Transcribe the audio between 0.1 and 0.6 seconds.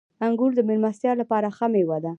•انګور د